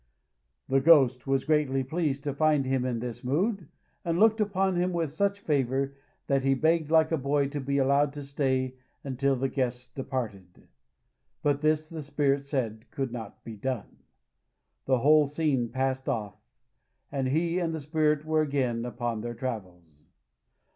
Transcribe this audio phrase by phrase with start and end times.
[0.67, 3.67] The Ghost was greatly pleased to find him in this mood,
[4.03, 5.93] and looked upon him with such favor,
[6.25, 10.67] that he begged like a boy to be allowed to stay until the guests departed.
[11.43, 13.97] But this the Spirit said could not be done.
[14.85, 16.33] The whole scene passed off;
[17.11, 20.01] and he and the Spirit were again upon their travels.